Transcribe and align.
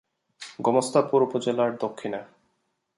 গোমস্তাপুর 0.59 1.19
উপজেলার 1.23 1.71
দক্ষিণে। 1.77 2.21